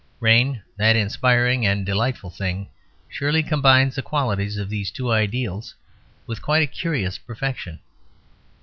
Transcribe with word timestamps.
Rain, 0.19 0.63
that 0.77 0.95
inspiring 0.95 1.63
and 1.63 1.85
delightful 1.85 2.31
thing, 2.31 2.67
surely 3.07 3.43
combines 3.43 3.93
the 3.93 4.01
qualities 4.01 4.57
of 4.57 4.67
these 4.67 4.89
two 4.89 5.11
ideals 5.11 5.75
with 6.25 6.41
quite 6.41 6.63
a 6.63 6.65
curious 6.65 7.19
perfection. 7.19 7.77